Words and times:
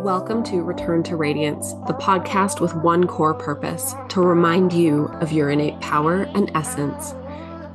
Welcome 0.00 0.42
to 0.44 0.62
Return 0.62 1.02
to 1.02 1.16
Radiance, 1.16 1.74
the 1.86 1.92
podcast 1.92 2.58
with 2.58 2.74
one 2.74 3.06
core 3.06 3.34
purpose 3.34 3.94
to 4.08 4.22
remind 4.22 4.72
you 4.72 5.08
of 5.20 5.30
your 5.30 5.50
innate 5.50 5.78
power 5.80 6.22
and 6.34 6.50
essence. 6.54 7.12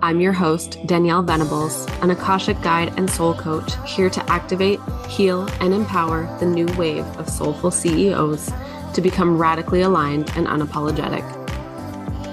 I'm 0.02 0.20
your 0.20 0.34
host, 0.34 0.80
Danielle 0.88 1.22
Venables, 1.22 1.86
an 2.02 2.10
Akashic 2.10 2.60
guide 2.64 2.92
and 2.98 3.08
soul 3.08 3.36
coach 3.36 3.74
here 3.88 4.10
to 4.10 4.28
activate, 4.28 4.80
heal, 5.08 5.48
and 5.62 5.72
empower 5.72 6.26
the 6.40 6.48
new 6.48 6.66
wave 6.80 7.06
of 7.20 7.30
soulful 7.30 7.70
CEOs 7.70 8.52
to 8.96 9.02
become 9.02 9.38
radically 9.38 9.84
aligned 9.84 10.32
and 10.36 10.48
unapologetic. 10.48 11.22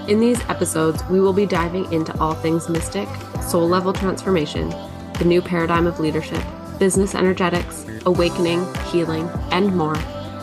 In 0.08 0.20
these 0.20 0.40
episodes, 0.48 1.04
we 1.10 1.20
will 1.20 1.34
be 1.34 1.44
diving 1.44 1.92
into 1.92 2.18
all 2.18 2.32
things 2.32 2.70
mystic, 2.70 3.08
soul 3.42 3.68
level 3.68 3.92
transformation, 3.92 4.70
the 5.18 5.26
new 5.26 5.42
paradigm 5.42 5.86
of 5.86 6.00
leadership, 6.00 6.42
business 6.82 7.14
energetics, 7.14 7.86
awakening, 8.06 8.66
healing, 8.90 9.28
and 9.52 9.72
more, 9.76 9.96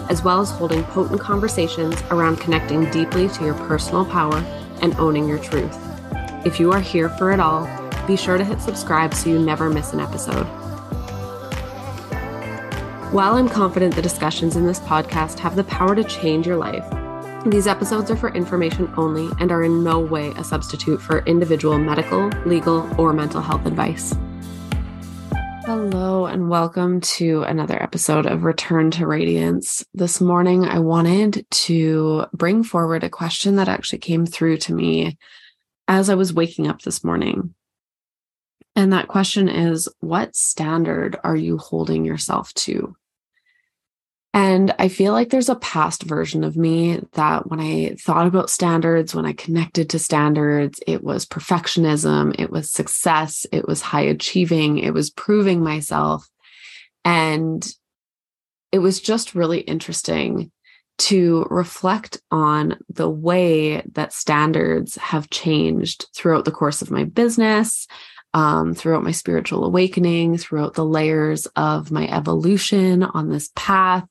as 0.10 0.24
well 0.24 0.40
as 0.40 0.50
holding 0.50 0.86
potent 0.86 1.20
conversations 1.20 2.02
around 2.12 2.38
connecting 2.38 2.90
deeply 2.92 3.28
to 3.28 3.44
your 3.44 3.56
personal 3.68 4.06
power 4.06 4.38
and 4.82 4.96
owning 4.96 5.28
your 5.28 5.38
truth. 5.38 5.78
If 6.46 6.58
you 6.58 6.72
are 6.72 6.80
here 6.80 7.10
for 7.10 7.34
it 7.34 7.42
all, 7.42 7.68
be 8.08 8.16
sure 8.16 8.38
to 8.38 8.46
hit 8.46 8.62
subscribe 8.62 9.14
so 9.14 9.30
you 9.30 9.38
never 9.38 9.70
miss 9.70 9.92
an 9.92 10.00
episode. 10.00 10.46
While 13.12 13.36
I'm 13.36 13.50
confident 13.50 13.94
the 13.94 14.02
discussions 14.02 14.56
in 14.56 14.66
this 14.66 14.80
podcast 14.80 15.40
have 15.40 15.58
the 15.58 15.66
power 15.66 15.94
to 15.94 16.06
change 16.06 16.48
your 16.48 16.56
life, 16.56 16.86
these 17.46 17.68
episodes 17.68 18.10
are 18.12 18.16
for 18.16 18.34
information 18.34 18.94
only 18.96 19.30
and 19.40 19.52
are 19.52 19.66
in 19.66 19.84
no 19.84 20.00
way 20.00 20.30
a 20.38 20.46
substitute 20.46 21.02
for 21.02 21.20
individual 21.26 21.78
medical, 21.78 22.30
legal, 22.46 22.90
or 22.98 23.12
mental 23.12 23.42
health 23.42 23.66
advice. 23.66 24.16
Hello, 25.92 26.28
and 26.28 26.52
welcome 26.52 27.02
to 27.02 27.42
another 27.42 27.82
episode 27.82 28.28
of 28.28 28.44
Return 28.44 28.92
to 28.92 29.08
Radiance. 29.08 29.84
This 29.96 30.22
morning, 30.22 30.64
I 30.64 30.78
wanted 30.78 31.48
to 31.50 32.28
bring 32.32 32.64
forward 32.64 33.04
a 33.04 33.10
question 33.10 33.56
that 33.56 33.68
actually 33.68 33.98
came 33.98 34.28
through 34.28 34.58
to 34.58 34.74
me 34.76 35.18
as 35.88 36.12
I 36.12 36.14
was 36.14 36.32
waking 36.32 36.68
up 36.68 36.84
this 36.84 37.04
morning. 37.04 37.56
And 38.76 38.94
that 38.94 39.08
question 39.08 39.50
is 39.50 39.90
What 40.00 40.36
standard 40.36 41.18
are 41.24 41.36
you 41.36 41.58
holding 41.58 42.06
yourself 42.06 42.54
to? 42.54 42.96
And 44.34 44.76
I 44.78 44.90
feel 44.90 45.14
like 45.14 45.30
there's 45.30 45.50
a 45.50 45.56
past 45.56 46.04
version 46.04 46.44
of 46.44 46.56
me 46.56 47.02
that 47.14 47.50
when 47.50 47.60
I 47.60 47.96
thought 48.00 48.28
about 48.28 48.52
standards, 48.52 49.16
when 49.16 49.26
I 49.26 49.34
connected 49.34 49.90
to 49.90 50.00
standards, 50.00 50.80
it 50.86 51.04
was 51.04 51.26
perfectionism, 51.26 52.40
it 52.40 52.52
was 52.52 52.72
success, 52.72 53.48
it 53.52 53.68
was 53.68 53.82
high 53.82 54.02
achieving, 54.02 54.78
it 54.78 54.94
was 54.94 55.10
proving 55.10 55.64
myself. 55.64 56.30
And 57.04 57.68
it 58.72 58.80
was 58.80 59.02
just 59.02 59.34
really 59.34 59.62
interesting 59.62 60.52
to 61.00 61.48
reflect 61.50 62.22
on 62.30 62.78
the 62.90 63.10
way 63.10 63.82
that 63.94 64.14
standards 64.14 64.96
have 64.98 65.30
changed 65.30 66.08
throughout 66.16 66.46
the 66.46 66.52
course 66.52 66.82
of 66.82 66.92
my 66.92 67.06
business, 67.06 67.88
um, 68.34 68.74
throughout 68.74 69.04
my 69.04 69.12
spiritual 69.12 69.66
awakening, 69.66 70.38
throughout 70.38 70.76
the 70.76 70.86
layers 70.86 71.46
of 71.56 71.92
my 71.92 72.08
evolution 72.08 73.04
on 73.04 73.30
this 73.30 73.52
path. 73.56 74.08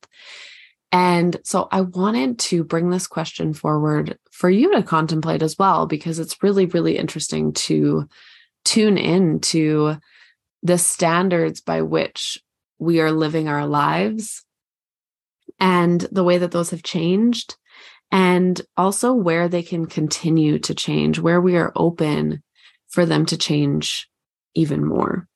And 0.91 1.37
so 1.45 1.69
I 1.71 1.83
wanted 1.83 2.39
to 2.39 2.65
bring 2.65 2.91
this 2.91 3.07
question 3.07 3.53
forward 3.53 4.19
for 4.31 4.49
you 4.49 4.75
to 4.75 4.83
contemplate 4.83 5.43
as 5.43 5.59
well, 5.59 5.87
because 5.87 6.19
it's 6.19 6.43
really, 6.43 6.67
really 6.67 6.97
interesting 6.97 7.53
to 7.53 8.09
tune 8.65 8.99
in 8.99 9.41
to 9.41 9.97
the 10.63 10.79
standards 10.79 11.61
by 11.61 11.83
which 11.83 12.43
we 12.79 13.01
are 13.01 13.13
living 13.13 13.49
our 13.49 13.67
lives 13.67 14.45
and 15.61 16.01
the 16.13 16.25
way 16.25 16.39
that 16.39 16.53
those 16.53 16.71
have 16.71 16.83
changed, 16.83 17.57
and 18.11 18.63
also 18.77 19.13
where 19.13 19.49
they 19.49 19.63
can 19.63 19.87
continue 19.87 20.59
to 20.59 20.75
change, 20.75 21.19
where 21.19 21.41
we 21.41 21.57
are 21.57 21.73
open 21.77 22.43
for 22.89 23.07
them 23.07 23.27
to 23.27 23.37
change 23.37 24.09
even 24.55 24.85
more. 24.85 25.29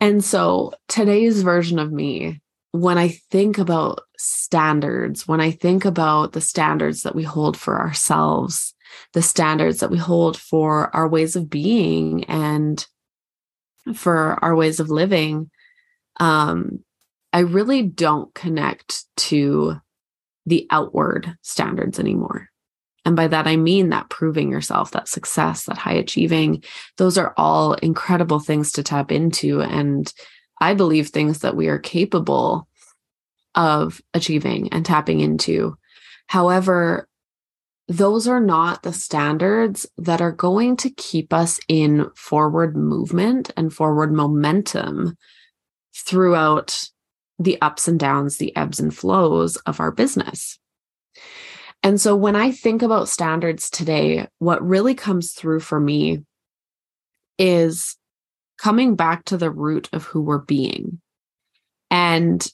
And 0.00 0.24
so 0.24 0.72
today's 0.88 1.42
version 1.42 1.78
of 1.78 1.92
me, 1.92 2.40
when 2.72 2.98
I 2.98 3.08
think 3.30 3.58
about 3.58 4.02
standards, 4.16 5.26
when 5.26 5.40
I 5.40 5.50
think 5.50 5.84
about 5.84 6.32
the 6.32 6.40
standards 6.40 7.02
that 7.02 7.14
we 7.14 7.24
hold 7.24 7.56
for 7.56 7.78
ourselves, 7.78 8.74
the 9.12 9.22
standards 9.22 9.80
that 9.80 9.90
we 9.90 9.98
hold 9.98 10.36
for 10.36 10.94
our 10.94 11.08
ways 11.08 11.36
of 11.36 11.50
being 11.50 12.24
and 12.24 12.86
for 13.94 14.42
our 14.44 14.54
ways 14.54 14.80
of 14.80 14.90
living, 14.90 15.50
um, 16.20 16.84
I 17.32 17.40
really 17.40 17.82
don't 17.82 18.32
connect 18.34 19.04
to 19.16 19.76
the 20.46 20.66
outward 20.70 21.36
standards 21.42 21.98
anymore. 21.98 22.48
And 23.08 23.16
by 23.16 23.26
that, 23.28 23.46
I 23.46 23.56
mean 23.56 23.88
that 23.88 24.10
proving 24.10 24.50
yourself, 24.50 24.90
that 24.90 25.08
success, 25.08 25.64
that 25.64 25.78
high 25.78 25.94
achieving, 25.94 26.62
those 26.98 27.16
are 27.16 27.32
all 27.38 27.72
incredible 27.72 28.38
things 28.38 28.70
to 28.72 28.82
tap 28.82 29.10
into. 29.10 29.62
And 29.62 30.12
I 30.60 30.74
believe 30.74 31.08
things 31.08 31.38
that 31.38 31.56
we 31.56 31.68
are 31.68 31.78
capable 31.78 32.68
of 33.54 34.02
achieving 34.12 34.70
and 34.74 34.84
tapping 34.84 35.20
into. 35.20 35.78
However, 36.26 37.08
those 37.88 38.28
are 38.28 38.40
not 38.40 38.82
the 38.82 38.92
standards 38.92 39.86
that 39.96 40.20
are 40.20 40.30
going 40.30 40.76
to 40.76 40.90
keep 40.90 41.32
us 41.32 41.58
in 41.66 42.10
forward 42.14 42.76
movement 42.76 43.50
and 43.56 43.72
forward 43.72 44.12
momentum 44.12 45.16
throughout 45.96 46.78
the 47.38 47.58
ups 47.62 47.88
and 47.88 47.98
downs, 47.98 48.36
the 48.36 48.54
ebbs 48.54 48.78
and 48.78 48.94
flows 48.94 49.56
of 49.64 49.80
our 49.80 49.92
business. 49.92 50.58
And 51.82 52.00
so 52.00 52.16
when 52.16 52.36
I 52.36 52.50
think 52.50 52.82
about 52.82 53.08
standards 53.08 53.70
today, 53.70 54.26
what 54.38 54.66
really 54.66 54.94
comes 54.94 55.32
through 55.32 55.60
for 55.60 55.78
me 55.78 56.24
is 57.38 57.96
coming 58.58 58.96
back 58.96 59.24
to 59.26 59.36
the 59.36 59.50
root 59.50 59.88
of 59.92 60.04
who 60.04 60.20
we're 60.20 60.38
being. 60.38 61.00
And 61.90 62.46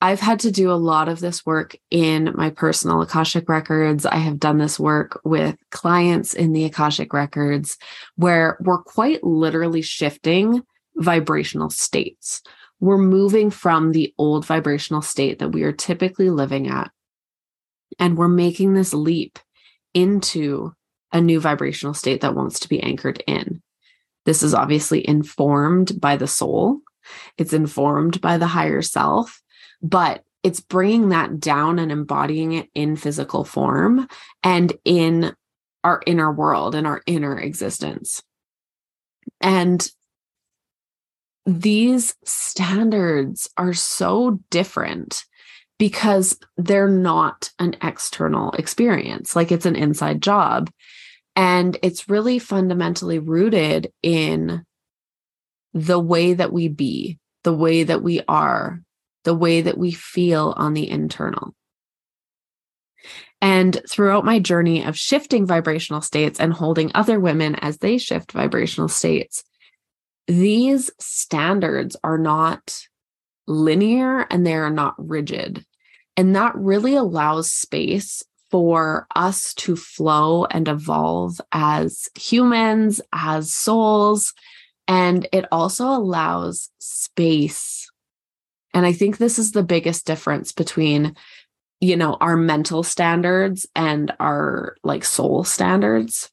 I've 0.00 0.20
had 0.20 0.40
to 0.40 0.52
do 0.52 0.70
a 0.70 0.74
lot 0.74 1.08
of 1.08 1.18
this 1.18 1.44
work 1.44 1.74
in 1.90 2.32
my 2.36 2.50
personal 2.50 3.02
Akashic 3.02 3.48
records. 3.48 4.06
I 4.06 4.16
have 4.16 4.38
done 4.38 4.58
this 4.58 4.78
work 4.78 5.20
with 5.24 5.56
clients 5.70 6.34
in 6.34 6.52
the 6.52 6.64
Akashic 6.64 7.12
records 7.12 7.76
where 8.14 8.58
we're 8.60 8.82
quite 8.82 9.24
literally 9.24 9.82
shifting 9.82 10.62
vibrational 10.96 11.70
states. 11.70 12.42
We're 12.80 12.98
moving 12.98 13.50
from 13.50 13.90
the 13.90 14.14
old 14.18 14.46
vibrational 14.46 15.02
state 15.02 15.40
that 15.40 15.50
we 15.50 15.64
are 15.64 15.72
typically 15.72 16.30
living 16.30 16.68
at 16.68 16.92
and 17.98 18.16
we're 18.16 18.28
making 18.28 18.74
this 18.74 18.94
leap 18.94 19.38
into 19.94 20.72
a 21.12 21.20
new 21.20 21.40
vibrational 21.40 21.94
state 21.94 22.20
that 22.20 22.34
wants 22.34 22.60
to 22.60 22.68
be 22.68 22.82
anchored 22.82 23.22
in. 23.26 23.62
This 24.24 24.42
is 24.42 24.54
obviously 24.54 25.06
informed 25.08 26.00
by 26.00 26.16
the 26.16 26.26
soul, 26.26 26.80
it's 27.38 27.52
informed 27.52 28.20
by 28.20 28.36
the 28.36 28.46
higher 28.46 28.82
self, 28.82 29.40
but 29.82 30.22
it's 30.42 30.60
bringing 30.60 31.08
that 31.08 31.40
down 31.40 31.78
and 31.78 31.90
embodying 31.90 32.52
it 32.52 32.68
in 32.74 32.96
physical 32.96 33.44
form 33.44 34.06
and 34.42 34.72
in 34.84 35.34
our 35.82 36.02
inner 36.06 36.32
world 36.32 36.74
and 36.74 36.86
our 36.86 37.02
inner 37.06 37.38
existence. 37.38 38.22
And 39.40 39.88
these 41.46 42.14
standards 42.24 43.48
are 43.56 43.72
so 43.72 44.40
different 44.50 45.24
because 45.78 46.38
they're 46.56 46.88
not 46.88 47.50
an 47.58 47.76
external 47.82 48.52
experience, 48.52 49.36
like 49.36 49.52
it's 49.52 49.66
an 49.66 49.76
inside 49.76 50.20
job. 50.20 50.70
And 51.36 51.78
it's 51.82 52.08
really 52.08 52.40
fundamentally 52.40 53.20
rooted 53.20 53.92
in 54.02 54.64
the 55.72 56.00
way 56.00 56.34
that 56.34 56.52
we 56.52 56.68
be, 56.68 57.18
the 57.44 57.54
way 57.54 57.84
that 57.84 58.02
we 58.02 58.22
are, 58.26 58.82
the 59.24 59.34
way 59.34 59.60
that 59.60 59.78
we 59.78 59.92
feel 59.92 60.52
on 60.56 60.74
the 60.74 60.90
internal. 60.90 61.54
And 63.40 63.80
throughout 63.88 64.24
my 64.24 64.40
journey 64.40 64.84
of 64.84 64.98
shifting 64.98 65.46
vibrational 65.46 66.00
states 66.00 66.40
and 66.40 66.52
holding 66.52 66.90
other 66.94 67.20
women 67.20 67.54
as 67.54 67.78
they 67.78 67.98
shift 67.98 68.32
vibrational 68.32 68.88
states, 68.88 69.44
these 70.26 70.90
standards 70.98 71.96
are 72.02 72.18
not 72.18 72.80
linear 73.46 74.26
and 74.30 74.46
they 74.46 74.54
are 74.54 74.70
not 74.70 74.94
rigid. 74.98 75.64
And 76.18 76.34
that 76.34 76.56
really 76.56 76.96
allows 76.96 77.52
space 77.52 78.24
for 78.50 79.06
us 79.14 79.54
to 79.54 79.76
flow 79.76 80.46
and 80.46 80.66
evolve 80.66 81.40
as 81.52 82.08
humans, 82.18 83.00
as 83.12 83.52
souls. 83.52 84.34
And 84.88 85.28
it 85.32 85.44
also 85.52 85.86
allows 85.86 86.70
space. 86.80 87.88
And 88.74 88.84
I 88.84 88.92
think 88.92 89.18
this 89.18 89.38
is 89.38 89.52
the 89.52 89.62
biggest 89.62 90.06
difference 90.06 90.50
between, 90.50 91.14
you 91.80 91.96
know, 91.96 92.16
our 92.20 92.36
mental 92.36 92.82
standards 92.82 93.68
and 93.76 94.12
our 94.18 94.74
like 94.82 95.04
soul 95.04 95.44
standards 95.44 96.32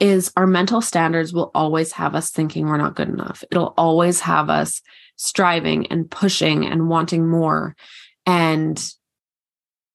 is 0.00 0.32
our 0.38 0.46
mental 0.46 0.80
standards 0.80 1.34
will 1.34 1.50
always 1.54 1.92
have 1.92 2.14
us 2.14 2.30
thinking 2.30 2.64
we're 2.64 2.78
not 2.78 2.96
good 2.96 3.10
enough. 3.10 3.44
It'll 3.50 3.74
always 3.76 4.20
have 4.20 4.48
us 4.48 4.80
striving 5.16 5.86
and 5.88 6.10
pushing 6.10 6.64
and 6.64 6.88
wanting 6.88 7.28
more. 7.28 7.76
And 8.26 8.82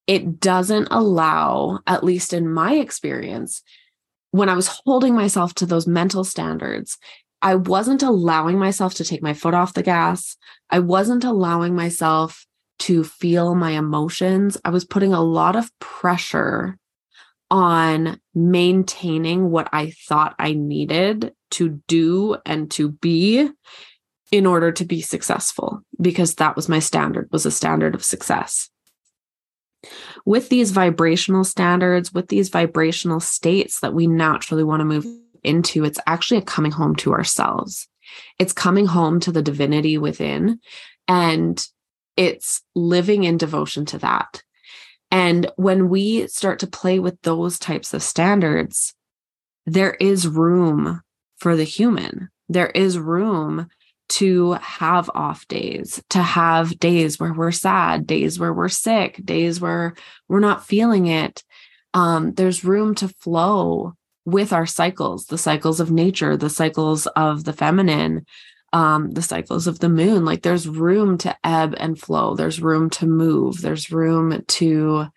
it 0.08 0.40
doesn't 0.40 0.88
allow, 0.92 1.80
at 1.86 2.04
least 2.04 2.34
in 2.34 2.52
my 2.52 2.76
experience, 2.76 3.62
when 4.32 4.50
I 4.50 4.56
was 4.56 4.68
holding 4.86 5.16
myself 5.16 5.54
to 5.56 5.66
those 5.66 5.88
mental 5.88 6.24
standards, 6.24 6.98
I 7.42 7.56
wasn't 7.56 8.04
allowing 8.04 8.60
myself 8.60 8.96
to 8.96 9.06
take 9.06 9.24
my 9.24 9.34
foot 9.34 9.54
off 9.54 9.74
the 9.74 9.84
gas. 9.84 10.36
I 10.70 10.80
wasn't 10.80 11.24
allowing 11.24 11.76
myself 11.76 12.46
to 12.80 13.04
feel 13.04 13.56
my 13.56 13.72
emotions. 13.72 14.58
I 14.64 14.70
was 14.70 14.86
putting 14.86 15.14
a 15.14 15.22
lot 15.22 15.56
of 15.56 15.72
pressure 15.80 16.78
on 17.52 18.20
maintaining 18.36 19.50
what 19.50 19.70
I 19.72 19.92
thought 20.08 20.36
I 20.38 20.54
needed 20.54 21.34
to 21.52 21.82
do 21.88 22.38
and 22.46 22.70
to 22.72 22.92
be 22.92 23.50
in 24.32 24.46
order 24.46 24.72
to 24.72 24.86
be 24.86 25.02
successful 25.02 25.82
because 26.00 26.36
that 26.36 26.56
was 26.56 26.70
my 26.70 26.80
standard 26.80 27.28
was 27.32 27.46
a 27.46 27.52
standard 27.52 27.96
of 27.96 28.04
success. 28.04 28.70
With 30.26 30.50
these 30.50 30.72
vibrational 30.72 31.44
standards 31.44 32.14
with 32.14 32.28
these 32.28 32.50
vibrational 32.50 33.20
states 33.20 33.80
that 33.80 33.94
we 33.94 34.08
naturally 34.08 34.64
want 34.64 34.82
to 34.82 34.86
move 34.86 35.06
into 35.44 35.86
it's 35.86 36.00
actually 36.06 36.38
a 36.38 36.42
coming 36.42 36.72
home 36.72 36.96
to 36.98 37.14
ourselves. 37.14 37.88
It's 38.40 38.54
coming 38.54 38.86
home 38.86 39.20
to 39.22 39.32
the 39.32 39.42
divinity 39.42 39.98
within 39.98 40.60
and 41.08 41.66
it's 42.18 42.62
living 42.76 43.24
in 43.24 43.38
devotion 43.38 43.86
to 43.88 44.00
that. 44.00 44.44
And 45.12 45.50
when 45.56 45.90
we 45.90 46.28
start 46.28 46.60
to 46.60 46.68
play 46.68 47.00
with 47.00 47.20
those 47.22 47.58
types 47.58 47.94
of 47.94 48.04
standards 48.04 48.94
there 49.70 49.94
is 50.00 50.28
room 50.28 51.02
for 51.38 51.56
the 51.56 51.64
human. 51.64 52.30
There 52.48 52.72
is 52.72 52.98
room 52.98 53.68
to 54.10 54.54
have 54.54 55.10
off 55.14 55.48
days, 55.48 56.04
to 56.10 56.22
have 56.22 56.78
days 56.80 57.20
where 57.20 57.34
we're 57.34 57.52
sad, 57.52 58.06
days 58.06 58.40
where 58.40 58.54
we're 58.54 58.70
sick, 58.70 59.20
days 59.24 59.62
where 59.62 59.94
we're 60.28 60.40
not 60.40 60.66
feeling 60.66 61.08
it. 61.08 61.44
Um, 61.94 62.34
there's 62.34 62.64
room 62.64 62.96
to 62.96 63.08
flow 63.08 63.94
with 64.26 64.54
our 64.54 64.66
cycles, 64.66 65.26
the 65.26 65.38
cycles 65.38 65.80
of 65.80 65.92
nature, 65.92 66.38
the 66.38 66.50
cycles 66.50 67.08
of 67.08 67.44
the 67.44 67.54
feminine, 67.54 68.26
um, 68.74 69.12
the 69.12 69.22
cycles 69.22 69.68
of 69.68 69.80
the 69.80 69.90
moon. 69.90 70.26
Like 70.26 70.44
there's 70.44 70.68
room 70.68 71.18
to 71.20 71.36
ebb 71.44 71.76
and 71.78 72.00
flow, 72.00 72.36
there's 72.36 72.62
room 72.62 72.90
to 72.92 73.08
move, 73.08 73.62
there's 73.62 73.92
room 73.92 74.44
to 74.48 75.08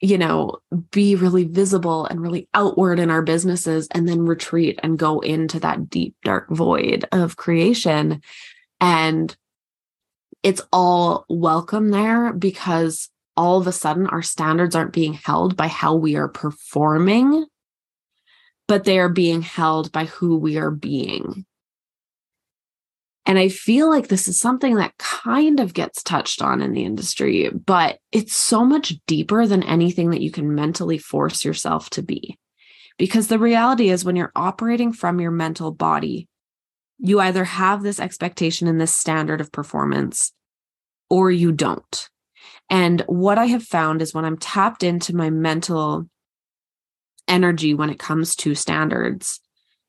you 0.00 0.18
know, 0.18 0.58
be 0.90 1.14
really 1.14 1.44
visible 1.44 2.06
and 2.06 2.20
really 2.20 2.48
outward 2.52 2.98
in 2.98 3.10
our 3.10 3.22
businesses 3.22 3.88
and 3.92 4.08
then 4.08 4.26
retreat 4.26 4.78
and 4.82 4.98
go 4.98 5.20
into 5.20 5.58
that 5.60 5.88
deep, 5.88 6.14
dark 6.22 6.48
void 6.50 7.06
of 7.12 7.36
creation. 7.36 8.20
And 8.80 9.34
it's 10.42 10.60
all 10.72 11.24
welcome 11.28 11.90
there 11.90 12.32
because 12.32 13.08
all 13.36 13.58
of 13.58 13.66
a 13.66 13.72
sudden 13.72 14.06
our 14.06 14.22
standards 14.22 14.74
aren't 14.74 14.92
being 14.92 15.14
held 15.14 15.56
by 15.56 15.68
how 15.68 15.94
we 15.94 16.16
are 16.16 16.28
performing, 16.28 17.46
but 18.68 18.84
they 18.84 18.98
are 18.98 19.08
being 19.08 19.42
held 19.42 19.92
by 19.92 20.04
who 20.04 20.36
we 20.36 20.58
are 20.58 20.70
being. 20.70 21.46
And 23.26 23.40
I 23.40 23.48
feel 23.48 23.90
like 23.90 24.06
this 24.06 24.28
is 24.28 24.38
something 24.38 24.76
that 24.76 24.96
kind 24.98 25.58
of 25.58 25.74
gets 25.74 26.02
touched 26.04 26.40
on 26.40 26.62
in 26.62 26.72
the 26.72 26.84
industry, 26.84 27.50
but 27.50 27.98
it's 28.12 28.36
so 28.36 28.64
much 28.64 28.94
deeper 29.08 29.48
than 29.48 29.64
anything 29.64 30.10
that 30.10 30.20
you 30.20 30.30
can 30.30 30.54
mentally 30.54 30.96
force 30.96 31.44
yourself 31.44 31.90
to 31.90 32.02
be. 32.02 32.38
Because 32.98 33.26
the 33.26 33.40
reality 33.40 33.90
is, 33.90 34.04
when 34.04 34.14
you're 34.14 34.32
operating 34.36 34.92
from 34.92 35.20
your 35.20 35.32
mental 35.32 35.72
body, 35.72 36.28
you 36.98 37.20
either 37.20 37.44
have 37.44 37.82
this 37.82 37.98
expectation 37.98 38.68
and 38.68 38.80
this 38.80 38.94
standard 38.94 39.40
of 39.40 39.52
performance 39.52 40.32
or 41.10 41.30
you 41.30 41.50
don't. 41.50 42.08
And 42.70 43.02
what 43.06 43.38
I 43.38 43.46
have 43.46 43.64
found 43.64 44.02
is 44.02 44.14
when 44.14 44.24
I'm 44.24 44.38
tapped 44.38 44.82
into 44.82 45.14
my 45.14 45.30
mental 45.30 46.08
energy 47.28 47.74
when 47.74 47.90
it 47.90 47.98
comes 47.98 48.36
to 48.36 48.54
standards, 48.54 49.40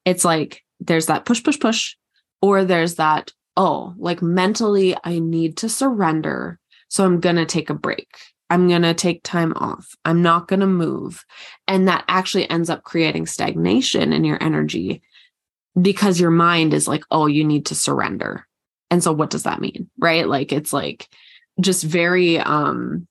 it's 0.05 0.25
like 0.25 0.63
there's 0.79 1.05
that 1.05 1.23
push, 1.23 1.43
push, 1.43 1.59
push 1.59 1.95
or 2.41 2.63
there's 2.63 2.95
that, 2.95 3.31
oh, 3.55 3.93
like 3.97 4.21
mentally, 4.21 4.95
I 5.03 5.19
need 5.19 5.57
to 5.57 5.69
surrender. 5.69 6.59
So 6.89 7.03
I'm 7.03 7.19
going 7.19 7.35
to 7.35 7.45
take 7.45 7.69
a 7.69 7.73
break. 7.73 8.07
I'm 8.49 8.69
going 8.69 8.83
to 8.83 8.93
take 8.93 9.23
time 9.23 9.53
off. 9.55 9.89
I'm 10.05 10.21
not 10.21 10.47
going 10.47 10.61
to 10.61 10.67
move. 10.67 11.25
And 11.67 11.87
that 11.87 12.05
actually 12.07 12.49
ends 12.49 12.69
up 12.69 12.83
creating 12.83 13.25
stagnation 13.25 14.13
in 14.13 14.23
your 14.23 14.41
energy 14.41 15.01
because 15.79 16.19
your 16.19 16.31
mind 16.31 16.73
is 16.73 16.87
like, 16.87 17.03
oh, 17.11 17.25
you 17.25 17.43
need 17.43 17.65
to 17.67 17.75
surrender. 17.75 18.47
And 18.89 19.03
so 19.03 19.11
what 19.11 19.29
does 19.29 19.43
that 19.43 19.59
mean? 19.59 19.89
Right? 19.97 20.27
Like 20.27 20.53
it's 20.53 20.71
like 20.71 21.07
just 21.59 21.83
very, 21.83 22.39
um, 22.39 23.07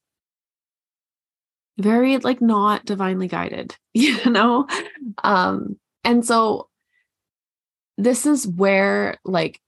very 1.78 2.16
like 2.16 2.40
not 2.40 2.86
divinely 2.86 3.28
guided, 3.28 3.76
you 3.94 4.30
know? 4.30 4.66
Um, 5.22 5.78
and 6.02 6.24
so 6.24 6.68
this 7.96 8.26
is 8.26 8.46
where 8.46 9.18
like 9.24 9.60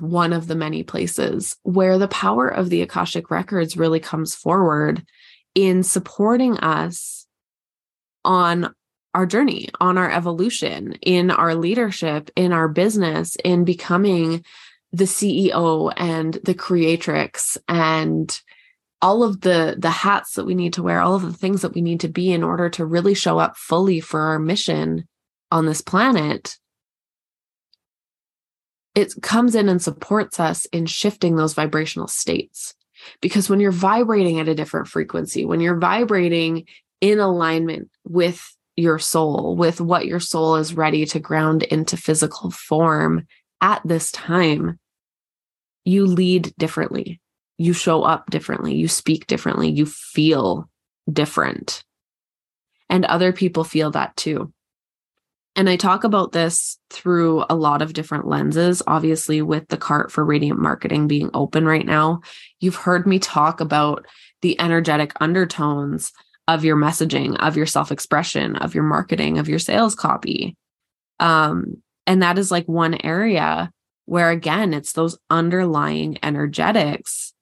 one 0.00 0.32
of 0.32 0.46
the 0.46 0.54
many 0.54 0.82
places 0.82 1.56
where 1.62 1.98
the 1.98 2.08
power 2.08 2.48
of 2.48 2.70
the 2.70 2.82
akashic 2.82 3.30
records 3.30 3.76
really 3.76 4.00
comes 4.00 4.34
forward 4.34 5.04
in 5.54 5.82
supporting 5.82 6.58
us 6.58 7.26
on 8.24 8.74
our 9.14 9.26
journey 9.26 9.68
on 9.80 9.98
our 9.98 10.10
evolution 10.10 10.94
in 11.02 11.30
our 11.30 11.54
leadership 11.54 12.30
in 12.34 12.52
our 12.52 12.68
business 12.68 13.36
in 13.44 13.64
becoming 13.64 14.44
the 14.92 15.04
ceo 15.04 15.92
and 15.96 16.34
the 16.44 16.54
creatrix 16.54 17.58
and 17.68 18.40
all 19.02 19.22
of 19.22 19.42
the 19.42 19.76
the 19.78 19.90
hats 19.90 20.34
that 20.34 20.46
we 20.46 20.54
need 20.54 20.72
to 20.72 20.82
wear 20.82 21.00
all 21.00 21.14
of 21.14 21.22
the 21.22 21.32
things 21.32 21.62
that 21.62 21.74
we 21.74 21.82
need 21.82 22.00
to 22.00 22.08
be 22.08 22.32
in 22.32 22.42
order 22.42 22.68
to 22.70 22.86
really 22.86 23.14
show 23.14 23.38
up 23.38 23.56
fully 23.56 24.00
for 24.00 24.20
our 24.20 24.38
mission 24.38 25.06
on 25.52 25.66
this 25.66 25.80
planet 25.80 26.56
it 28.94 29.14
comes 29.22 29.54
in 29.54 29.68
and 29.68 29.82
supports 29.82 30.38
us 30.38 30.66
in 30.66 30.86
shifting 30.86 31.36
those 31.36 31.54
vibrational 31.54 32.08
states. 32.08 32.74
Because 33.20 33.50
when 33.50 33.60
you're 33.60 33.72
vibrating 33.72 34.40
at 34.40 34.48
a 34.48 34.54
different 34.54 34.88
frequency, 34.88 35.44
when 35.44 35.60
you're 35.60 35.78
vibrating 35.78 36.66
in 37.00 37.18
alignment 37.18 37.90
with 38.04 38.42
your 38.76 38.98
soul, 38.98 39.56
with 39.56 39.80
what 39.80 40.06
your 40.06 40.20
soul 40.20 40.56
is 40.56 40.74
ready 40.74 41.04
to 41.06 41.20
ground 41.20 41.64
into 41.64 41.96
physical 41.96 42.50
form 42.50 43.26
at 43.60 43.82
this 43.84 44.10
time, 44.12 44.78
you 45.84 46.06
lead 46.06 46.54
differently. 46.56 47.20
You 47.58 47.72
show 47.72 48.04
up 48.04 48.30
differently. 48.30 48.74
You 48.74 48.88
speak 48.88 49.26
differently. 49.26 49.70
You 49.70 49.86
feel 49.86 50.68
different. 51.12 51.84
And 52.88 53.04
other 53.04 53.32
people 53.32 53.64
feel 53.64 53.90
that 53.90 54.16
too. 54.16 54.53
And 55.56 55.70
I 55.70 55.76
talk 55.76 56.02
about 56.02 56.32
this 56.32 56.78
through 56.90 57.44
a 57.48 57.54
lot 57.54 57.80
of 57.80 57.92
different 57.92 58.26
lenses. 58.26 58.82
Obviously, 58.86 59.40
with 59.40 59.68
the 59.68 59.76
cart 59.76 60.10
for 60.10 60.24
radiant 60.24 60.58
marketing 60.58 61.06
being 61.06 61.30
open 61.32 61.64
right 61.64 61.86
now, 61.86 62.22
you've 62.58 62.74
heard 62.74 63.06
me 63.06 63.18
talk 63.20 63.60
about 63.60 64.04
the 64.42 64.58
energetic 64.60 65.12
undertones 65.20 66.12
of 66.48 66.64
your 66.64 66.76
messaging, 66.76 67.36
of 67.38 67.56
your 67.56 67.66
self 67.66 67.92
expression, 67.92 68.56
of 68.56 68.74
your 68.74 68.84
marketing, 68.84 69.38
of 69.38 69.48
your 69.48 69.60
sales 69.60 69.94
copy. 69.94 70.56
Um, 71.20 71.82
and 72.06 72.22
that 72.22 72.36
is 72.36 72.50
like 72.50 72.66
one 72.66 72.98
area 73.04 73.70
where, 74.06 74.30
again, 74.30 74.74
it's 74.74 74.92
those 74.92 75.16
underlying 75.30 76.18
energetics 76.22 77.32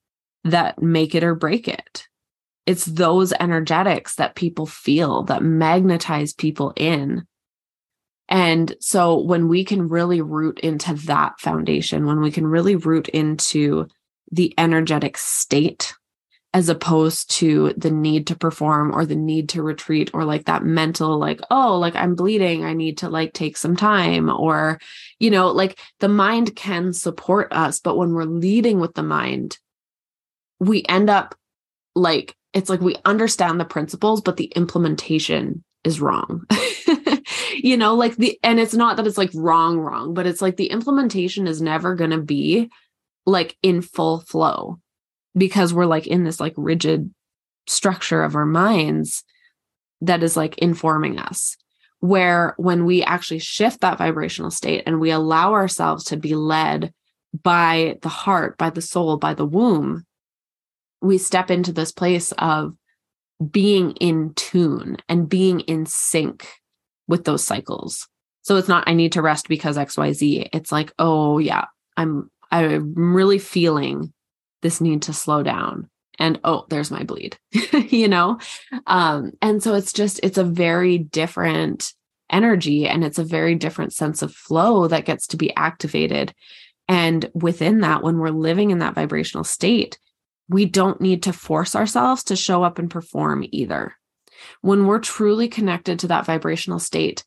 that 0.44 0.80
make 0.80 1.14
it 1.14 1.24
or 1.24 1.34
break 1.34 1.66
it. 1.66 2.06
It's 2.66 2.84
those 2.84 3.32
energetics 3.32 4.16
that 4.16 4.36
people 4.36 4.66
feel 4.66 5.24
that 5.24 5.42
magnetize 5.42 6.32
people 6.32 6.72
in 6.76 7.26
and 8.32 8.74
so 8.80 9.20
when 9.20 9.46
we 9.46 9.62
can 9.62 9.90
really 9.90 10.22
root 10.22 10.58
into 10.60 10.94
that 11.06 11.38
foundation, 11.38 12.06
when 12.06 12.22
we 12.22 12.30
can 12.32 12.46
really 12.46 12.76
root 12.76 13.10
into 13.10 13.88
the 14.30 14.54
energetic 14.56 15.18
state 15.18 15.92
as 16.54 16.70
opposed 16.70 17.30
to 17.32 17.74
the 17.76 17.90
need 17.90 18.28
to 18.28 18.34
perform 18.34 18.94
or 18.94 19.04
the 19.04 19.16
need 19.16 19.50
to 19.50 19.62
retreat 19.62 20.10
or 20.14 20.24
like 20.24 20.46
that 20.46 20.64
mental 20.64 21.18
like 21.18 21.40
oh 21.50 21.78
like 21.78 21.94
i'm 21.94 22.14
bleeding. 22.14 22.64
I 22.64 22.72
need 22.72 22.98
to 22.98 23.10
like 23.10 23.34
take 23.34 23.56
some 23.56 23.76
time 23.76 24.30
or 24.30 24.78
you 25.18 25.30
know 25.30 25.48
like 25.48 25.78
the 26.00 26.08
mind 26.08 26.56
can 26.56 26.94
support 26.94 27.52
us 27.52 27.80
but 27.80 27.98
when 27.98 28.12
we're 28.12 28.24
leading 28.24 28.80
with 28.80 28.94
the 28.94 29.02
mind 29.02 29.58
we 30.58 30.84
end 30.88 31.10
up 31.10 31.34
like 31.94 32.34
it's 32.54 32.70
like 32.70 32.80
we 32.80 32.96
understand 33.04 33.60
the 33.60 33.66
principles 33.66 34.22
but 34.22 34.38
the 34.38 34.52
implementation 34.56 35.64
is 35.84 36.00
wrong 36.00 36.46
you 37.62 37.76
know 37.76 37.94
like 37.94 38.16
the 38.16 38.38
and 38.42 38.58
it's 38.60 38.74
not 38.74 38.96
that 38.96 39.06
it's 39.06 39.18
like 39.18 39.30
wrong 39.34 39.78
wrong 39.78 40.14
but 40.14 40.26
it's 40.26 40.42
like 40.42 40.56
the 40.56 40.70
implementation 40.70 41.46
is 41.46 41.62
never 41.62 41.94
going 41.94 42.10
to 42.10 42.20
be 42.20 42.70
like 43.26 43.56
in 43.62 43.80
full 43.80 44.20
flow 44.20 44.78
because 45.36 45.72
we're 45.72 45.86
like 45.86 46.06
in 46.06 46.24
this 46.24 46.40
like 46.40 46.54
rigid 46.56 47.12
structure 47.66 48.22
of 48.22 48.34
our 48.34 48.46
minds 48.46 49.24
that 50.00 50.22
is 50.22 50.36
like 50.36 50.58
informing 50.58 51.18
us. 51.18 51.56
Where 52.00 52.54
when 52.56 52.84
we 52.84 53.04
actually 53.04 53.38
shift 53.38 53.80
that 53.80 53.98
vibrational 53.98 54.50
state 54.50 54.82
and 54.86 54.98
we 54.98 55.12
allow 55.12 55.52
ourselves 55.52 56.04
to 56.04 56.16
be 56.16 56.34
led 56.34 56.92
by 57.42 57.98
the 58.02 58.08
heart, 58.08 58.58
by 58.58 58.70
the 58.70 58.82
soul, 58.82 59.16
by 59.16 59.34
the 59.34 59.46
womb, 59.46 60.04
we 61.00 61.16
step 61.16 61.50
into 61.50 61.72
this 61.72 61.92
place 61.92 62.32
of 62.32 62.74
being 63.50 63.92
in 63.92 64.34
tune 64.34 64.96
and 65.08 65.28
being 65.28 65.60
in 65.60 65.86
sync 65.86 66.48
with 67.08 67.24
those 67.24 67.44
cycles. 67.44 68.08
So 68.42 68.56
it's 68.56 68.68
not, 68.68 68.88
I 68.88 68.94
need 68.94 69.12
to 69.12 69.22
rest 69.22 69.48
because 69.48 69.76
XYZ. 69.76 70.48
It's 70.52 70.72
like, 70.72 70.92
oh, 70.98 71.38
yeah, 71.38 71.66
I'm, 71.96 72.30
I'm 72.50 72.94
really 72.94 73.38
feeling 73.38 74.12
this 74.62 74.80
need 74.80 75.02
to 75.02 75.12
slow 75.12 75.42
down. 75.42 75.88
And 76.18 76.38
oh, 76.44 76.66
there's 76.68 76.90
my 76.90 77.04
bleed, 77.04 77.38
you 77.72 78.08
know? 78.08 78.38
Um, 78.86 79.32
and 79.40 79.62
so 79.62 79.74
it's 79.74 79.92
just, 79.92 80.20
it's 80.22 80.38
a 80.38 80.44
very 80.44 80.98
different 80.98 81.92
energy 82.30 82.86
and 82.88 83.04
it's 83.04 83.18
a 83.18 83.24
very 83.24 83.54
different 83.54 83.92
sense 83.92 84.22
of 84.22 84.34
flow 84.34 84.88
that 84.88 85.04
gets 85.04 85.26
to 85.28 85.36
be 85.36 85.54
activated. 85.54 86.34
And 86.88 87.30
within 87.34 87.80
that, 87.80 88.02
when 88.02 88.18
we're 88.18 88.30
living 88.30 88.70
in 88.70 88.78
that 88.78 88.94
vibrational 88.94 89.44
state, 89.44 89.98
we 90.48 90.66
don't 90.66 91.00
need 91.00 91.22
to 91.24 91.32
force 91.32 91.76
ourselves 91.76 92.24
to 92.24 92.36
show 92.36 92.62
up 92.62 92.78
and 92.78 92.90
perform 92.90 93.46
either. 93.50 93.94
When 94.60 94.86
we're 94.86 94.98
truly 95.00 95.48
connected 95.48 95.98
to 96.00 96.08
that 96.08 96.26
vibrational 96.26 96.78
state, 96.78 97.24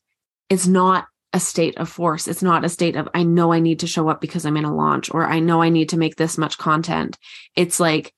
it's 0.48 0.66
not 0.66 1.06
a 1.32 1.40
state 1.40 1.76
of 1.76 1.88
force. 1.88 2.28
It's 2.28 2.42
not 2.42 2.64
a 2.64 2.68
state 2.68 2.96
of, 2.96 3.08
I 3.12 3.22
know 3.22 3.52
I 3.52 3.60
need 3.60 3.80
to 3.80 3.86
show 3.86 4.08
up 4.08 4.20
because 4.20 4.46
I'm 4.46 4.56
in 4.56 4.64
a 4.64 4.74
launch 4.74 5.12
or 5.12 5.26
I 5.26 5.40
know 5.40 5.60
I 5.60 5.68
need 5.68 5.90
to 5.90 5.98
make 5.98 6.16
this 6.16 6.38
much 6.38 6.56
content. 6.56 7.18
It's 7.54 7.78
like 7.78 8.14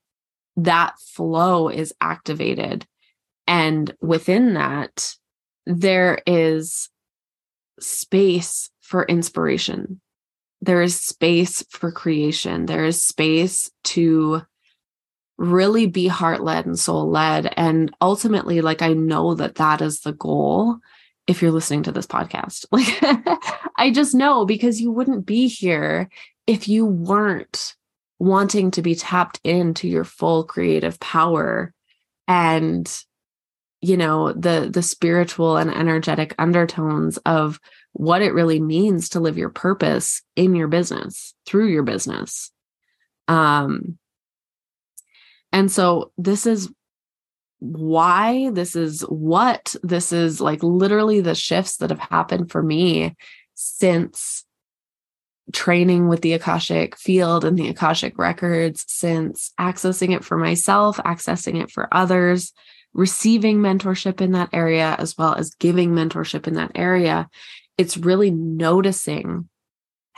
that 0.56 0.94
flow 1.00 1.68
is 1.68 1.94
activated. 2.00 2.86
And 3.46 3.94
within 4.00 4.54
that, 4.54 5.14
there 5.66 6.20
is 6.26 6.90
space 7.80 8.70
for 8.80 9.04
inspiration. 9.04 10.00
There 10.60 10.82
is 10.82 11.00
space 11.00 11.64
for 11.70 11.92
creation. 11.92 12.66
There 12.66 12.84
is 12.84 13.02
space 13.02 13.70
to 13.84 14.42
really 15.38 15.86
be 15.86 16.08
heart 16.08 16.42
led 16.42 16.66
and 16.66 16.78
soul 16.78 17.08
led. 17.08 17.52
And 17.56 17.94
ultimately, 18.00 18.60
like, 18.60 18.82
I 18.82 18.92
know 18.92 19.34
that 19.34 19.54
that 19.56 19.80
is 19.80 20.00
the 20.00 20.12
goal 20.12 20.78
if 21.26 21.40
you're 21.40 21.52
listening 21.52 21.84
to 21.84 21.92
this 21.92 22.06
podcast. 22.06 22.66
Like, 22.72 22.98
I 23.76 23.90
just 23.90 24.14
know 24.14 24.44
because 24.44 24.80
you 24.80 24.90
wouldn't 24.90 25.24
be 25.24 25.46
here 25.46 26.10
if 26.46 26.68
you 26.68 26.84
weren't 26.84 27.76
wanting 28.18 28.72
to 28.72 28.82
be 28.82 28.96
tapped 28.96 29.40
into 29.44 29.86
your 29.86 30.04
full 30.04 30.42
creative 30.42 30.98
power 30.98 31.72
and 32.26 33.04
you 33.80 33.96
know 33.96 34.32
the 34.32 34.68
the 34.72 34.82
spiritual 34.82 35.56
and 35.56 35.70
energetic 35.70 36.34
undertones 36.36 37.16
of 37.18 37.60
what 37.92 38.22
it 38.22 38.34
really 38.34 38.58
means 38.58 39.10
to 39.10 39.20
live 39.20 39.38
your 39.38 39.50
purpose 39.50 40.22
in 40.34 40.56
your 40.56 40.66
business 40.66 41.34
through 41.46 41.68
your 41.68 41.84
business 41.84 42.50
um 43.28 43.96
and 45.52 45.70
so 45.70 46.12
this 46.18 46.46
is 46.46 46.72
why, 47.60 48.50
this 48.50 48.76
is 48.76 49.02
what, 49.02 49.74
this 49.82 50.12
is 50.12 50.40
like 50.40 50.62
literally 50.62 51.20
the 51.20 51.34
shifts 51.34 51.78
that 51.78 51.90
have 51.90 51.98
happened 51.98 52.50
for 52.50 52.62
me 52.62 53.16
since 53.54 54.44
training 55.52 56.08
with 56.08 56.20
the 56.20 56.34
Akashic 56.34 56.96
field 56.96 57.44
and 57.44 57.58
the 57.58 57.68
Akashic 57.68 58.18
records, 58.18 58.84
since 58.86 59.52
accessing 59.58 60.14
it 60.14 60.24
for 60.24 60.36
myself, 60.36 60.98
accessing 60.98 61.62
it 61.62 61.70
for 61.70 61.88
others, 61.90 62.52
receiving 62.92 63.58
mentorship 63.58 64.20
in 64.20 64.32
that 64.32 64.50
area, 64.52 64.94
as 64.98 65.16
well 65.16 65.34
as 65.34 65.54
giving 65.54 65.90
mentorship 65.90 66.46
in 66.46 66.54
that 66.54 66.72
area. 66.74 67.28
It's 67.76 67.96
really 67.96 68.30
noticing 68.30 69.48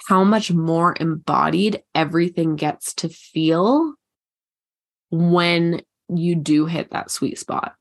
how 0.08 0.24
much 0.24 0.50
more 0.50 0.96
embodied 0.98 1.82
everything 1.94 2.56
gets 2.56 2.94
to 2.94 3.08
feel 3.08 3.94
when 5.10 5.82
you 6.08 6.34
do 6.34 6.66
hit 6.66 6.90
that 6.90 7.10
sweet 7.10 7.38
spot. 7.38 7.74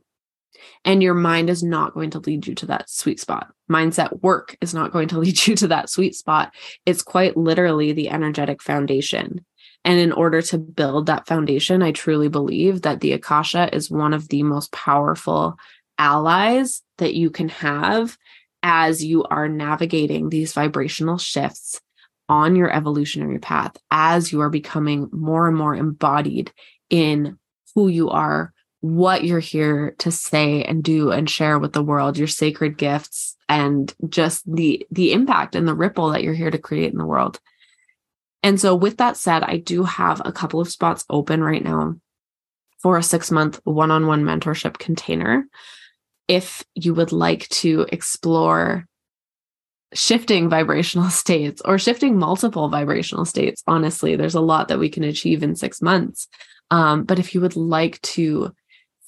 And 0.83 1.01
your 1.01 1.13
mind 1.13 1.49
is 1.49 1.63
not 1.63 1.93
going 1.93 2.11
to 2.11 2.19
lead 2.19 2.47
you 2.47 2.55
to 2.55 2.65
that 2.67 2.89
sweet 2.89 3.19
spot. 3.19 3.51
Mindset 3.71 4.21
work 4.21 4.57
is 4.61 4.73
not 4.73 4.91
going 4.91 5.07
to 5.09 5.19
lead 5.19 5.47
you 5.47 5.55
to 5.55 5.67
that 5.69 5.89
sweet 5.89 6.15
spot. 6.15 6.53
It's 6.85 7.01
quite 7.01 7.37
literally 7.37 7.91
the 7.91 8.09
energetic 8.09 8.61
foundation. 8.61 9.45
And 9.85 9.99
in 9.99 10.11
order 10.11 10.41
to 10.43 10.57
build 10.57 11.05
that 11.05 11.27
foundation, 11.27 11.81
I 11.81 11.91
truly 11.91 12.27
believe 12.27 12.81
that 12.81 12.99
the 12.99 13.13
Akasha 13.13 13.73
is 13.73 13.89
one 13.89 14.13
of 14.13 14.27
the 14.27 14.43
most 14.43 14.71
powerful 14.71 15.57
allies 15.97 16.81
that 16.97 17.13
you 17.13 17.29
can 17.29 17.49
have 17.49 18.17
as 18.61 19.03
you 19.03 19.23
are 19.23 19.47
navigating 19.47 20.29
these 20.29 20.53
vibrational 20.53 21.17
shifts 21.17 21.79
on 22.27 22.55
your 22.55 22.71
evolutionary 22.71 23.39
path, 23.39 23.75
as 23.89 24.31
you 24.31 24.41
are 24.41 24.49
becoming 24.49 25.09
more 25.11 25.47
and 25.47 25.57
more 25.57 25.75
embodied 25.75 26.51
in 26.89 27.37
who 27.75 27.87
you 27.87 28.09
are, 28.09 28.53
what 28.81 29.23
you're 29.23 29.39
here 29.39 29.95
to 29.99 30.11
say 30.11 30.63
and 30.63 30.83
do 30.83 31.11
and 31.11 31.29
share 31.29 31.59
with 31.59 31.73
the 31.73 31.83
world, 31.83 32.17
your 32.17 32.27
sacred 32.27 32.77
gifts 32.77 33.35
and 33.49 33.93
just 34.07 34.43
the 34.51 34.85
the 34.91 35.11
impact 35.11 35.55
and 35.55 35.67
the 35.67 35.75
ripple 35.75 36.09
that 36.09 36.23
you're 36.23 36.33
here 36.33 36.51
to 36.51 36.57
create 36.57 36.91
in 36.91 36.97
the 36.97 37.05
world. 37.05 37.39
And 38.41 38.59
so 38.59 38.73
with 38.73 38.97
that 38.97 39.17
said, 39.17 39.43
I 39.43 39.57
do 39.57 39.83
have 39.83 40.21
a 40.23 40.31
couple 40.31 40.61
of 40.61 40.69
spots 40.69 41.03
open 41.09 41.43
right 41.43 41.63
now 41.63 41.95
for 42.81 42.95
a 42.95 43.01
6-month 43.01 43.59
one-on-one 43.65 44.23
mentorship 44.23 44.77
container. 44.77 45.45
If 46.29 46.63
you 46.73 46.93
would 46.93 47.11
like 47.11 47.49
to 47.49 47.85
explore 47.91 48.85
shifting 49.93 50.47
vibrational 50.47 51.09
states 51.23 51.61
or 51.65 51.77
shifting 51.77 52.17
multiple 52.17 52.69
vibrational 52.69 53.25
states, 53.25 53.61
honestly, 53.67 54.15
there's 54.15 54.35
a 54.35 54.41
lot 54.41 54.69
that 54.69 54.79
we 54.79 54.87
can 54.87 55.03
achieve 55.03 55.43
in 55.43 55.55
6 55.55 55.81
months. 55.81 56.29
Um, 56.71 57.03
but 57.03 57.19
if 57.19 57.33
you 57.33 57.41
would 57.41 57.55
like 57.55 58.01
to 58.01 58.53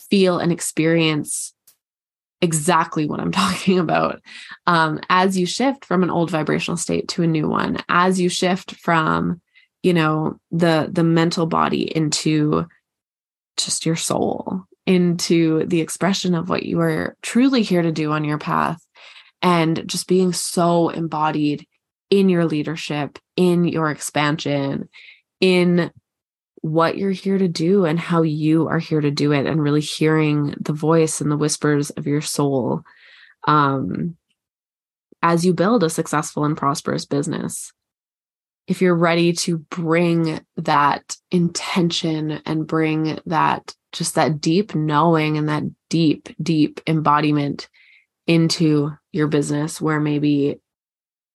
feel 0.10 0.39
and 0.39 0.51
experience 0.51 1.53
exactly 2.41 3.06
what 3.06 3.20
I'm 3.20 3.32
talking 3.32 3.80
about, 3.80 4.22
um, 4.68 5.00
as 5.10 5.38
you 5.38 5.46
shift 5.46 5.86
from 5.86 6.03
an 6.03 6.10
old 6.10 6.32
vibrational 6.32 6.77
state 6.77 7.08
to 7.10 7.24
a 7.24 7.27
new 7.27 7.48
one, 7.48 7.77
as 7.89 8.20
you 8.20 8.30
shift 8.30 8.75
from, 8.75 9.41
you 9.84 9.94
know, 9.94 10.39
the 10.51 10.89
the 10.91 11.03
mental 11.03 11.46
body 11.46 11.96
into 11.96 12.65
just 13.58 13.86
your 13.86 13.96
soul, 13.96 14.63
into 14.86 15.65
the 15.65 15.82
expression 15.82 16.36
of 16.36 16.50
what 16.50 16.63
you 16.63 16.80
are 16.80 17.15
truly 17.22 17.62
here 17.62 17.82
to 17.82 17.91
do 17.91 18.12
on 18.12 18.24
your 18.24 18.38
path, 18.38 18.84
and 19.41 19.88
just 19.88 20.08
being 20.08 20.34
so 20.34 20.89
embodied 20.89 21.65
in 22.10 22.30
your 22.30 22.46
leadership, 22.46 23.18
in 23.36 23.65
your 23.65 23.89
expansion, 23.89 24.89
in 25.39 25.91
what 26.62 26.98
you're 26.98 27.12
here 27.12 27.38
to 27.38 27.48
do 27.48 27.86
and 27.86 28.00
how 28.00 28.22
you 28.22 28.68
are 28.68 28.80
here 28.80 29.01
to 29.01 29.12
do 29.12 29.32
it 29.32 29.48
and 29.48 29.62
really 29.62 29.82
hearing 29.82 30.56
the 30.60 30.74
voice 30.74 31.20
and 31.20 31.32
the 31.32 31.38
whispers 31.38 31.89
of 31.91 32.06
your 32.06 32.22
soul 32.22 32.84
um, 33.48 34.15
as 35.24 35.46
you 35.46 35.53
build 35.53 35.84
a 35.84 35.89
successful 35.89 36.46
and 36.46 36.56
prosperous 36.56 37.06
business. 37.06 37.72
If 38.68 38.82
you're 38.82 38.96
ready 38.96 39.34
to 39.34 39.58
bring 39.58 40.39
that 40.58 41.18
intention 41.32 42.41
and 42.46 42.68
bring 42.68 43.20
that 43.25 43.75
just 43.91 44.15
that 44.15 44.39
deep 44.39 44.74
knowing 44.75 45.38
and 45.38 45.50
that 45.50 45.63
deep 45.89 46.30
deep 46.41 46.80
embodiment 46.88 47.68
into 48.27 48.91
your 49.12 49.27
business 49.27 49.82
where 49.82 50.00
maybe 50.00 50.62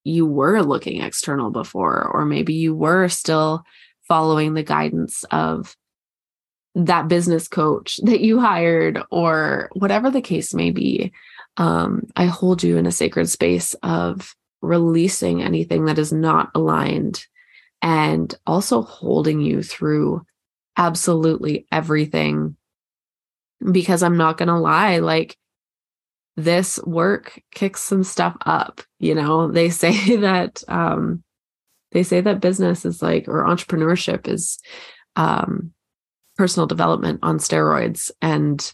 you 0.04 0.24
were 0.24 0.62
looking 0.62 1.02
external 1.02 1.50
before 1.50 2.10
or 2.14 2.24
maybe 2.24 2.54
you 2.54 2.74
were 2.74 3.08
still 3.08 3.64
following 4.08 4.54
the 4.54 4.62
guidance 4.62 5.24
of 5.30 5.76
that 6.74 7.08
business 7.08 7.48
coach 7.48 7.98
that 8.02 8.20
you 8.20 8.40
hired 8.40 9.02
or 9.10 9.70
whatever 9.74 10.10
the 10.10 10.20
case 10.20 10.54
may 10.54 10.70
be 10.70 11.12
um, 11.56 12.02
i 12.16 12.26
hold 12.26 12.62
you 12.62 12.76
in 12.76 12.86
a 12.86 12.92
sacred 12.92 13.28
space 13.28 13.74
of 13.82 14.34
releasing 14.62 15.42
anything 15.42 15.84
that 15.86 15.98
is 15.98 16.12
not 16.12 16.50
aligned 16.54 17.24
and 17.82 18.34
also 18.46 18.82
holding 18.82 19.40
you 19.40 19.62
through 19.62 20.24
absolutely 20.76 21.66
everything. 21.70 22.56
Because 23.72 24.02
i'm 24.02 24.18
not 24.18 24.36
going 24.36 24.48
to 24.48 24.58
lie 24.58 24.98
like 24.98 25.36
this 26.36 26.78
work 26.84 27.40
kicks 27.54 27.80
some 27.80 28.04
stuff 28.04 28.36
up 28.44 28.82
you 28.98 29.14
know? 29.14 29.50
They 29.50 29.70
say 29.82 30.16
that 30.16 30.62
um 30.68 31.22
they 31.96 32.02
say 32.02 32.20
that 32.20 32.40
business 32.40 32.84
is 32.84 33.00
like 33.00 33.26
or 33.26 33.44
entrepreneurship 33.44 34.28
is 34.28 34.58
um 35.16 35.72
personal 36.36 36.66
development 36.66 37.20
on 37.22 37.38
steroids. 37.38 38.10
And 38.20 38.72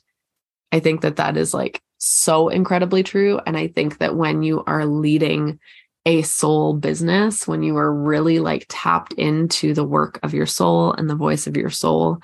i 0.73 0.81
think 0.81 1.03
that 1.03 1.17
that 1.17 1.37
is 1.37 1.55
like 1.55 1.81
so 1.99 2.49
incredibly 2.49 3.03
true. 3.03 3.41
And 3.47 3.57
i 3.57 3.69
think 3.69 3.99
that 3.99 4.17
when 4.17 4.43
you 4.43 4.65
are 4.67 4.85
leading 4.87 5.61
a 6.05 6.23
soul 6.23 6.75
business 6.75 7.47
when 7.47 7.63
you 7.63 7.77
are 7.77 7.95
really 7.95 8.41
like 8.41 8.67
tapped 8.69 9.13
into 9.13 9.73
the 9.73 9.85
work 9.85 10.19
of 10.25 10.35
your 10.35 10.47
soul 10.47 10.93
and 10.93 11.09
the 11.09 11.15
voice 11.15 11.47
of 11.47 11.57
your 11.57 11.71
soul 11.71 12.21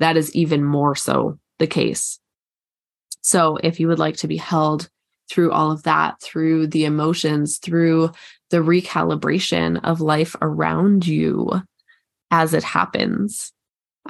that 0.00 0.18
is 0.18 0.34
even 0.34 0.62
more 0.62 0.94
so 0.94 1.38
the 1.58 1.66
case. 1.66 2.18
So 3.20 3.56
if 3.62 3.78
you 3.78 3.86
would 3.88 4.00
like 4.00 4.16
to 4.18 4.28
be 4.28 4.36
held 4.36 4.90
through 5.32 5.50
all 5.50 5.72
of 5.72 5.84
that, 5.84 6.20
through 6.20 6.66
the 6.66 6.84
emotions, 6.84 7.56
through 7.56 8.10
the 8.50 8.58
recalibration 8.58 9.80
of 9.82 10.02
life 10.02 10.36
around 10.42 11.06
you 11.06 11.50
as 12.30 12.52
it 12.52 12.62
happens. 12.62 13.52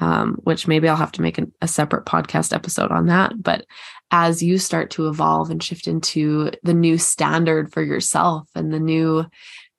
Um, 0.01 0.37
which 0.45 0.67
maybe 0.67 0.89
I'll 0.89 0.97
have 0.97 1.13
to 1.13 1.23
make 1.23 1.37
an, 1.37 1.53
a 1.61 1.69
separate 1.69 2.07
podcast 2.07 2.55
episode 2.55 2.91
on 2.91 3.09
that. 3.09 3.35
But 3.43 3.67
as 4.11 4.43
you 4.43 4.57
start 4.57 4.89
to 4.93 5.07
evolve 5.09 5.51
and 5.51 5.63
shift 5.63 5.87
into 5.87 6.51
the 6.63 6.73
new 6.73 6.97
standard 6.97 7.71
for 7.71 7.83
yourself 7.83 8.49
and 8.55 8.73
the 8.73 8.81
new 8.81 9.27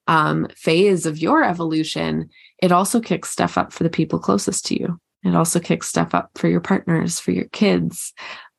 um, 0.06 0.46
phase 0.54 1.04
of 1.04 1.18
your 1.18 1.42
evolution, 1.42 2.30
it 2.62 2.70
also 2.70 3.00
kicks 3.00 3.28
stuff 3.28 3.58
up 3.58 3.72
for 3.72 3.82
the 3.82 3.90
people 3.90 4.20
closest 4.20 4.64
to 4.66 4.78
you. 4.80 5.00
It 5.24 5.34
also 5.34 5.58
kicks 5.58 5.88
stuff 5.88 6.14
up 6.14 6.30
for 6.36 6.46
your 6.46 6.60
partners, 6.60 7.18
for 7.18 7.32
your 7.32 7.46
kids, 7.46 8.12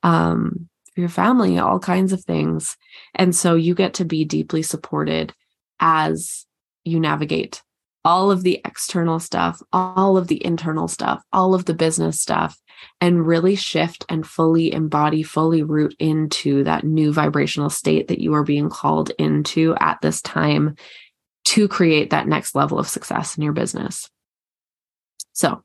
um, 0.04 0.68
your 0.96 1.10
family, 1.10 1.58
all 1.58 1.80
kinds 1.80 2.14
of 2.14 2.24
things. 2.24 2.78
And 3.14 3.36
so 3.36 3.56
you 3.56 3.76
get 3.76 3.96
to 3.96 4.06
be 4.06 4.26
deeply 4.26 4.62
supported 4.62 5.34
as 5.80 6.46
you 6.84 7.00
navigate 7.00 7.62
all 8.06 8.30
of 8.30 8.44
the 8.44 8.62
external 8.64 9.20
stuff, 9.20 9.62
all 9.74 10.16
of 10.16 10.28
the 10.28 10.44
internal 10.46 10.88
stuff, 10.88 11.24
all 11.34 11.56
of 11.56 11.66
the 11.66 11.74
business 11.74 12.22
stuff, 12.22 12.56
and 13.02 13.26
really 13.26 13.56
shift 13.56 14.06
and 14.10 14.28
fully 14.28 14.72
embody, 14.72 15.24
fully 15.24 15.64
root 15.64 15.96
into 15.98 16.64
that 16.64 16.84
new 16.84 17.12
vibrational 17.12 17.70
state 17.70 18.08
that 18.08 18.20
you 18.20 18.34
are 18.36 18.44
being 18.44 18.70
called 18.70 19.10
into 19.18 19.76
at 19.80 20.00
this 20.02 20.22
time 20.22 20.76
to 21.46 21.68
create 21.68 22.12
that 22.12 22.28
next 22.28 22.54
level 22.54 22.78
of 22.78 22.88
success 22.88 23.38
in 23.38 23.44
your 23.44 23.54
business. 23.54 24.10
So, 25.34 25.64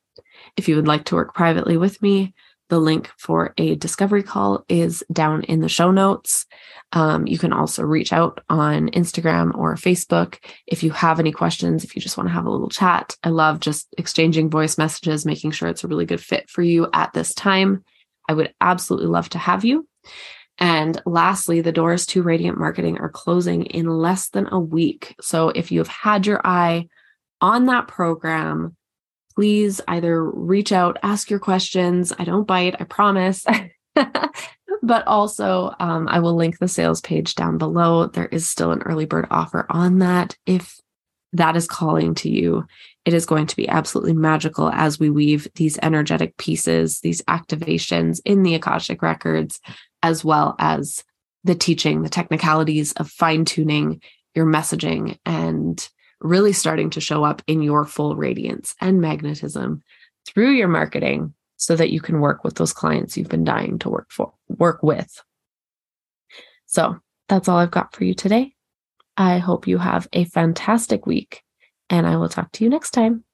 if 0.57 0.69
you 0.69 0.77
would 0.77 0.89
like 0.89 1.05
to 1.07 1.15
work 1.15 1.35
privately 1.35 1.77
with 1.77 2.01
me, 2.01 2.35
the 2.71 2.79
link 2.79 3.11
for 3.19 3.53
a 3.59 3.75
discovery 3.75 4.23
call 4.23 4.65
is 4.69 5.05
down 5.12 5.43
in 5.45 5.61
the 5.61 5.69
show 5.69 5.91
notes. 5.91 6.47
Um, 6.93 7.27
you 7.27 7.39
can 7.39 7.53
also 7.53 7.83
reach 7.83 8.12
out 8.12 8.43
on 8.49 8.89
Instagram 8.91 9.57
or 9.57 9.75
Facebook 9.75 10.39
if 10.67 10.83
you 10.83 10.91
have 10.91 11.21
any 11.21 11.33
questions, 11.33 11.85
if 11.85 11.95
you 11.95 12.03
just 12.03 12.17
want 12.17 12.29
to 12.29 12.33
have 12.33 12.47
a 12.47 12.50
little 12.50 12.71
chat. 12.71 13.17
I 13.23 13.29
love 13.29 13.61
just 13.61 13.89
exchanging 13.99 14.50
voice 14.50 14.79
messages, 14.79 15.27
making 15.27 15.50
sure 15.50 15.69
it's 15.69 15.85
a 15.85 15.89
really 15.89 16.07
good 16.07 16.21
fit 16.21 16.49
for 16.49 16.62
you 16.62 16.89
at 16.93 17.12
this 17.12 17.35
time. 17.35 17.85
I 18.29 18.33
would 18.33 18.55
absolutely 18.61 19.09
love 19.09 19.29
to 19.31 19.39
have 19.39 19.65
you. 19.65 19.87
And 20.59 21.00
lastly, 21.07 21.62
the 21.62 21.73
doors 21.73 22.07
to 22.07 22.23
Radiant 22.23 22.59
Marketing 22.59 22.99
are 22.99 23.09
closing 23.09 23.65
in 23.67 23.87
less 23.87 24.29
than 24.29 24.47
a 24.53 24.61
week. 24.61 25.15
So 25.21 25.49
if 25.49 25.73
you've 25.73 25.89
had 25.89 26.27
your 26.27 26.41
eye 26.45 26.89
on 27.41 27.67
that 27.67 27.89
program, 27.89 28.77
please 29.35 29.81
either 29.89 30.23
reach 30.25 30.73
out, 30.73 30.99
ask 31.03 31.31
your 31.31 31.39
questions. 31.39 32.13
I 32.19 32.25
don't 32.25 32.47
bite, 32.47 32.77
I 32.81 32.85
promise. 32.85 33.45
but 34.83 35.07
also, 35.07 35.75
um, 35.79 36.09
I 36.09 36.21
will 36.21 36.35
link 36.35 36.59
the 36.59 36.69
sales 36.69 37.01
page 37.01 37.35
down 37.35 37.59
below. 37.59 38.07
There 38.07 38.27
is 38.27 38.49
still 38.49 38.73
an 38.73 38.83
early 38.83 39.05
bird 39.05 39.27
offer 39.31 39.67
on 39.69 39.99
that. 39.99 40.37
If 40.47 40.79
that 41.33 41.57
is 41.57 41.67
calling 41.67 42.15
to 42.17 42.29
you, 42.29 42.65
it 43.05 43.15
is 43.15 43.27
going 43.27 43.47
to 43.47 43.57
be 43.57 43.69
absolutely 43.69 44.15
magical 44.15 44.69
as 44.71 44.99
we 44.99 45.11
weave 45.11 45.49
these 45.55 45.79
energetic 45.83 46.37
pieces, 46.37 47.01
these 47.01 47.23
activations 47.23 48.21
in 48.25 48.43
the 48.43 48.55
Akashic 48.55 49.01
records 49.03 49.61
as 50.03 50.25
well 50.25 50.55
as 50.59 51.05
the 51.45 51.55
teaching, 51.55 52.03
the 52.03 52.09
technicalities 52.09 52.93
of 52.93 53.11
fine 53.11 53.45
tuning 53.45 54.03
your 54.35 54.47
messaging 54.47 55.19
and 55.25 55.89
really 56.21 56.53
starting 56.53 56.91
to 56.91 57.00
show 57.00 57.25
up 57.25 57.43
in 57.47 57.62
your 57.62 57.85
full 57.85 58.17
radiance 58.17 58.75
and 58.81 59.00
magnetism 59.00 59.83
through 60.27 60.50
your 60.50 60.69
marketing 60.69 61.35
so 61.57 61.77
that 61.77 61.91
you 61.91 62.00
can 62.00 62.21
work 62.21 62.45
with 62.45 62.55
those 62.57 62.73
clients 62.73 63.17
you've 63.17 63.29
been 63.29 63.45
dying 63.45 63.79
to 63.79 63.91
work 63.91 64.11
for 64.11 64.33
work 64.49 64.83
with. 64.83 65.23
So, 66.67 66.99
that's 67.29 67.49
all 67.49 67.59
I've 67.59 67.71
got 67.71 67.95
for 67.95 68.05
you 68.05 68.15
today. 68.15 68.55
I 69.17 69.39
hope 69.39 69.67
you 69.67 69.79
have 69.79 70.09
a 70.12 70.25
fantastic 70.25 71.07
week 71.07 71.43
and 71.89 72.07
I 72.07 72.17
will 72.17 72.29
talk 72.29 72.53
to 72.53 72.65
you 72.65 72.71
next 72.71 72.93
time. 72.93 73.25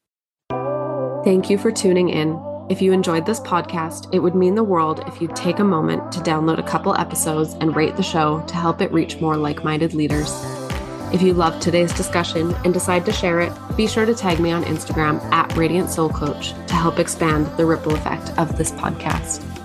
Thank 1.25 1.50
you 1.50 1.59
for 1.59 1.71
tuning 1.71 2.09
in. 2.09 2.40
If 2.69 2.83
you 2.83 2.93
enjoyed 2.93 3.26
this 3.26 3.40
podcast, 3.40 4.12
it 4.12 4.19
would 4.19 4.35
mean 4.35 4.57
the 4.57 4.64
world 4.64 5.05
if 5.07 5.21
you'd 5.21 5.37
take 5.37 5.61
a 5.61 5.64
moment 5.64 6.11
to 6.12 6.21
download 6.21 6.59
a 6.59 6.62
couple 6.62 6.97
episodes 6.97 7.54
and 7.54 7.76
rate 7.76 7.97
the 7.97 8.02
show 8.02 8.41
to 8.49 8.54
help 8.54 8.80
it 8.80 8.93
reach 8.93 9.21
more 9.21 9.37
like 9.37 9.63
minded 9.63 9.95
leaders. 9.95 10.32
If 11.12 11.23
you 11.23 11.34
loved 11.34 11.62
today's 11.62 11.92
discussion 11.92 12.52
and 12.64 12.75
decide 12.75 13.06
to 13.06 13.12
share 13.12 13.40
it, 13.40 13.52
be 13.76 13.86
sure 13.86 14.04
to 14.04 14.14
tag 14.14 14.40
me 14.40 14.50
on 14.50 14.64
Instagram 14.64 15.23
at 15.32 15.56
Radiant 15.56 15.88
Soul 15.88 16.08
Coach 16.08 16.50
to 16.66 16.75
help 16.75 16.99
expand 16.99 17.47
the 17.56 17.64
ripple 17.64 17.95
effect 17.95 18.36
of 18.38 18.58
this 18.58 18.73
podcast. 18.73 19.55